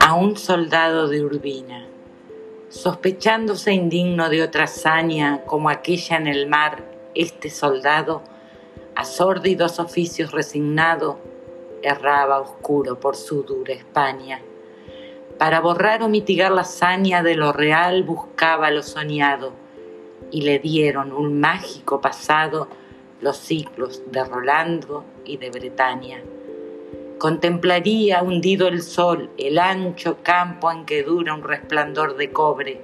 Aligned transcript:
A 0.00 0.14
un 0.14 0.36
soldado 0.36 1.08
de 1.08 1.24
Urbina, 1.24 1.86
sospechándose 2.68 3.72
indigno 3.72 4.28
de 4.28 4.42
otra 4.42 4.64
hazaña 4.64 5.44
como 5.46 5.70
aquella 5.70 6.18
en 6.18 6.26
el 6.26 6.46
mar, 6.46 6.84
este 7.14 7.48
soldado, 7.48 8.22
a 8.94 9.04
sórdidos 9.06 9.78
oficios 9.78 10.32
resignado, 10.32 11.18
erraba 11.82 12.40
oscuro 12.40 13.00
por 13.00 13.16
su 13.16 13.44
dura 13.44 13.72
España. 13.72 14.42
Para 15.38 15.60
borrar 15.60 16.02
o 16.02 16.08
mitigar 16.08 16.52
la 16.52 16.62
hazaña 16.62 17.22
de 17.22 17.36
lo 17.36 17.52
real 17.52 18.02
buscaba 18.02 18.70
lo 18.70 18.82
soñado, 18.82 19.52
y 20.30 20.42
le 20.42 20.58
dieron 20.58 21.12
un 21.12 21.40
mágico 21.40 22.02
pasado 22.02 22.68
los 23.20 23.36
ciclos 23.38 24.02
de 24.10 24.24
Rolando 24.24 25.04
y 25.24 25.36
de 25.36 25.50
Bretaña. 25.50 26.22
Contemplaría 27.18 28.22
hundido 28.22 28.68
el 28.68 28.82
sol 28.82 29.30
el 29.38 29.58
ancho 29.58 30.18
campo 30.22 30.70
en 30.70 30.84
que 30.84 31.02
dura 31.02 31.34
un 31.34 31.42
resplandor 31.42 32.16
de 32.16 32.30
cobre. 32.30 32.80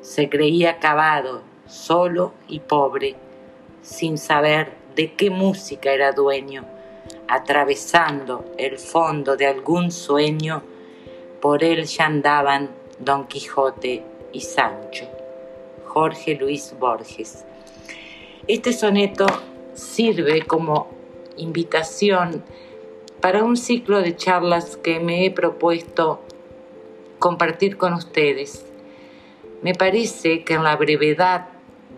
Se 0.00 0.28
creía 0.30 0.78
cavado, 0.78 1.42
solo 1.66 2.32
y 2.48 2.60
pobre, 2.60 3.14
sin 3.82 4.16
saber 4.16 4.72
de 4.96 5.12
qué 5.12 5.30
música 5.30 5.92
era 5.92 6.12
dueño, 6.12 6.64
atravesando 7.28 8.44
el 8.56 8.78
fondo 8.78 9.36
de 9.36 9.46
algún 9.46 9.90
sueño, 9.90 10.62
por 11.40 11.62
él 11.62 11.84
ya 11.84 12.06
andaban 12.06 12.70
Don 12.98 13.26
Quijote 13.26 14.02
y 14.32 14.40
Sancho. 14.40 15.06
Jorge 15.84 16.36
Luis 16.36 16.74
Borges. 16.78 17.44
Este 18.48 18.72
soneto 18.72 19.26
sirve 19.74 20.42
como 20.42 20.88
invitación 21.36 22.44
para 23.20 23.42
un 23.42 23.56
ciclo 23.56 24.00
de 24.00 24.16
charlas 24.16 24.76
que 24.76 25.00
me 25.00 25.24
he 25.24 25.30
propuesto 25.30 26.20
compartir 27.18 27.76
con 27.76 27.94
ustedes. 27.94 28.66
Me 29.62 29.74
parece 29.74 30.44
que 30.44 30.54
en 30.54 30.62
la 30.62 30.76
brevedad 30.76 31.48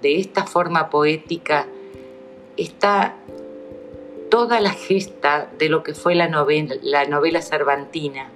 de 0.01 0.21
esta 0.21 0.45
forma 0.45 0.89
poética 0.89 1.67
está 2.57 3.17
toda 4.31 4.61
la 4.61 4.71
gesta 4.71 5.51
de 5.59 5.69
lo 5.69 5.83
que 5.83 5.95
fue 5.95 6.15
la 6.15 6.29
novela, 6.29 6.77
la 6.83 7.07
novela 7.07 7.43
cervantina. 7.43 8.31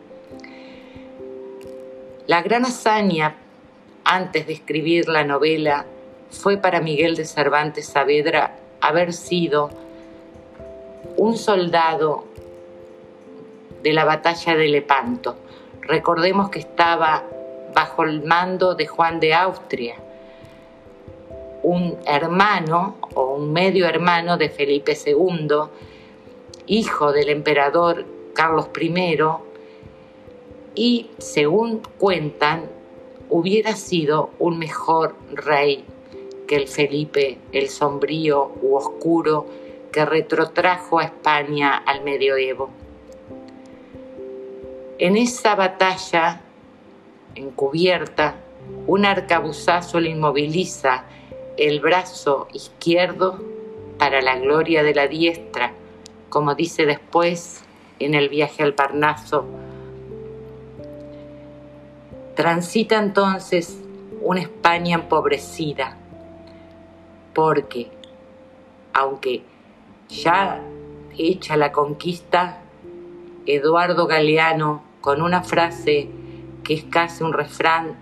La 2.27 2.43
gran 2.43 2.65
hazaña 2.65 3.37
antes 4.05 4.47
de 4.47 4.53
escribir 4.53 5.09
la 5.09 5.25
novela 5.25 5.87
fue 6.31 6.57
para 6.57 6.81
Miguel 6.81 7.17
de 7.17 7.25
Cervantes 7.25 7.87
Saavedra 7.87 8.57
haber 8.81 9.13
sido 9.13 9.71
un 11.17 11.37
soldado 11.37 12.25
de 13.83 13.93
la 13.93 14.05
batalla 14.05 14.57
de 14.57 14.69
Lepanto. 14.69 15.37
Recordemos 15.83 16.51
que 16.51 16.59
estaba 16.59 17.25
bajo 17.75 18.05
el 18.05 18.23
mando 18.23 18.75
de 18.75 18.87
Juan 18.87 19.21
de 19.21 19.35
Austria, 19.35 19.97
un 21.63 21.99
hermano 22.07 22.97
o 23.15 23.35
un 23.35 23.53
medio 23.53 23.87
hermano 23.87 24.37
de 24.37 24.49
Felipe 24.49 24.97
II, 25.05 25.49
hijo 26.67 27.13
del 27.13 27.29
emperador 27.29 28.05
Carlos 28.35 28.69
I, 28.81 29.19
y 30.75 31.11
según 31.19 31.83
cuentan, 31.99 32.71
hubiera 33.29 33.77
sido 33.77 34.31
un 34.39 34.59
mejor 34.59 35.15
rey 35.33 35.85
el 36.57 36.69
Felipe 36.69 37.39
el 37.53 37.69
sombrío 37.69 38.53
u 38.63 38.77
oscuro 38.77 39.47
que 39.93 40.05
retrotrajo 40.05 40.99
a 40.99 41.05
España 41.05 41.77
al 41.77 42.03
medioevo. 42.03 42.71
En 44.99 45.17
esa 45.17 45.55
batalla 45.55 46.43
encubierta, 47.35 48.37
un 48.87 49.05
arcabuzazo 49.05 50.01
le 50.01 50.11
inmoviliza 50.11 51.05
el 51.57 51.81
brazo 51.81 52.49
izquierdo 52.53 53.39
para 53.99 54.23
la 54.23 54.39
gloria 54.39 54.83
de 54.83 54.95
la 54.95 55.09
diestra, 55.09 55.73
como 56.29 56.55
dice 56.55 56.87
después 56.87 57.63
en 57.99 58.15
el 58.15 58.29
viaje 58.29 58.63
al 58.63 58.75
Parnaso. 58.75 59.45
Transita 62.35 62.99
entonces 62.99 63.79
una 64.23 64.41
España 64.41 64.95
empobrecida, 64.95 65.99
porque 67.41 67.91
aunque 68.93 69.43
ya 70.11 70.61
hecha 71.17 71.57
la 71.57 71.73
conquista, 71.73 72.59
Eduardo 73.47 74.07
Galeano 74.07 74.83
con 75.01 75.23
una 75.23 75.43
frase 75.43 76.11
que 76.63 76.75
es 76.75 76.85
casi 76.85 77.25
un 77.25 77.33
refrán, 77.33 77.97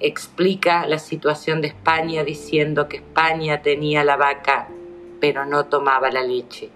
explica 0.00 0.84
la 0.88 0.98
situación 0.98 1.60
de 1.60 1.68
España 1.68 2.24
diciendo 2.24 2.88
que 2.88 2.96
España 2.96 3.62
tenía 3.62 4.02
la 4.02 4.16
vaca, 4.16 4.66
pero 5.20 5.46
no 5.46 5.66
tomaba 5.66 6.10
la 6.10 6.24
leche. 6.24 6.70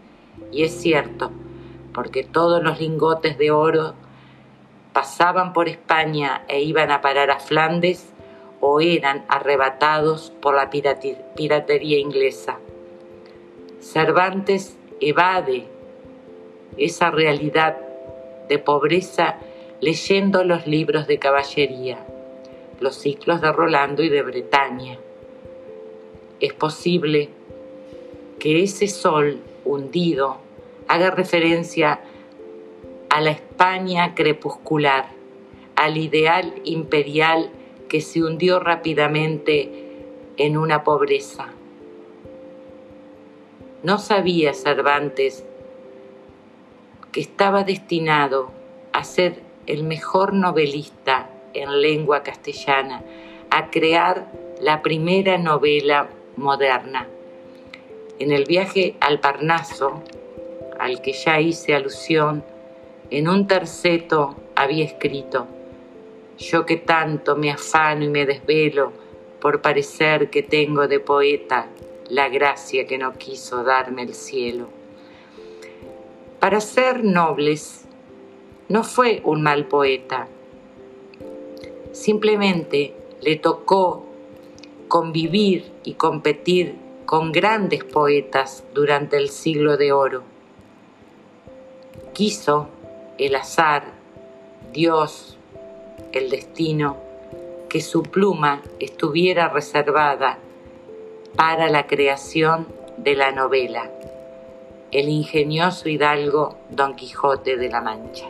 Y 0.52 0.62
es 0.62 0.80
cierto, 0.80 1.32
porque 1.92 2.22
todos 2.22 2.62
los 2.62 2.78
lingotes 2.78 3.36
de 3.36 3.50
oro 3.50 3.94
pasaban 4.92 5.52
por 5.52 5.68
España 5.68 6.44
e 6.46 6.62
iban 6.62 6.92
a 6.92 7.00
parar 7.00 7.32
a 7.32 7.40
Flandes 7.40 8.13
o 8.66 8.80
eran 8.80 9.26
arrebatados 9.28 10.32
por 10.40 10.54
la 10.54 10.70
piratería 10.70 11.98
inglesa. 11.98 12.58
Cervantes 13.78 14.74
evade 15.00 15.66
esa 16.78 17.10
realidad 17.10 17.76
de 18.48 18.58
pobreza 18.58 19.36
leyendo 19.82 20.44
los 20.44 20.66
libros 20.66 21.06
de 21.06 21.18
caballería, 21.18 22.06
los 22.80 22.96
ciclos 22.96 23.42
de 23.42 23.52
Rolando 23.52 24.02
y 24.02 24.08
de 24.08 24.22
Bretaña. 24.22 24.98
Es 26.40 26.54
posible 26.54 27.28
que 28.38 28.62
ese 28.62 28.88
sol 28.88 29.40
hundido 29.66 30.38
haga 30.88 31.10
referencia 31.10 32.00
a 33.10 33.20
la 33.20 33.30
España 33.30 34.14
crepuscular, 34.14 35.08
al 35.76 35.98
ideal 35.98 36.54
imperial 36.64 37.50
que 37.88 38.00
se 38.00 38.22
hundió 38.22 38.60
rápidamente 38.60 39.70
en 40.36 40.56
una 40.56 40.84
pobreza. 40.84 41.48
No 43.82 43.98
sabía 43.98 44.54
Cervantes 44.54 45.44
que 47.12 47.20
estaba 47.20 47.62
destinado 47.62 48.50
a 48.92 49.04
ser 49.04 49.40
el 49.66 49.84
mejor 49.84 50.32
novelista 50.32 51.30
en 51.52 51.80
lengua 51.80 52.22
castellana, 52.22 53.02
a 53.50 53.70
crear 53.70 54.26
la 54.60 54.82
primera 54.82 55.38
novela 55.38 56.08
moderna. 56.36 57.06
En 58.18 58.32
el 58.32 58.44
viaje 58.44 58.96
al 59.00 59.20
Parnaso, 59.20 60.02
al 60.78 61.00
que 61.02 61.12
ya 61.12 61.40
hice 61.40 61.74
alusión, 61.74 62.44
en 63.10 63.28
un 63.28 63.46
terceto 63.46 64.34
había 64.56 64.84
escrito, 64.84 65.46
yo 66.38 66.66
que 66.66 66.76
tanto 66.76 67.36
me 67.36 67.50
afano 67.50 68.04
y 68.04 68.08
me 68.08 68.26
desvelo 68.26 68.92
por 69.40 69.60
parecer 69.60 70.30
que 70.30 70.42
tengo 70.42 70.88
de 70.88 71.00
poeta 71.00 71.68
la 72.08 72.28
gracia 72.28 72.86
que 72.86 72.98
no 72.98 73.14
quiso 73.14 73.62
darme 73.64 74.02
el 74.02 74.14
cielo. 74.14 74.68
Para 76.40 76.60
ser 76.60 77.04
nobles, 77.04 77.84
no 78.68 78.84
fue 78.84 79.20
un 79.24 79.42
mal 79.42 79.66
poeta. 79.66 80.28
Simplemente 81.92 82.94
le 83.20 83.36
tocó 83.36 84.04
convivir 84.88 85.72
y 85.84 85.94
competir 85.94 86.76
con 87.06 87.32
grandes 87.32 87.84
poetas 87.84 88.64
durante 88.74 89.16
el 89.16 89.28
siglo 89.30 89.76
de 89.76 89.92
oro. 89.92 90.22
Quiso 92.12 92.68
el 93.18 93.34
azar, 93.36 93.84
Dios, 94.72 95.38
el 96.18 96.30
destino, 96.30 96.96
que 97.68 97.80
su 97.80 98.02
pluma 98.02 98.62
estuviera 98.78 99.48
reservada 99.48 100.38
para 101.36 101.68
la 101.68 101.86
creación 101.86 102.68
de 102.98 103.16
la 103.16 103.32
novela 103.32 103.90
el 104.94 105.08
ingenioso 105.08 105.88
hidalgo 105.88 106.56
Don 106.70 106.94
Quijote 106.94 107.56
de 107.56 107.68
la 107.68 107.80
Mancha. 107.80 108.26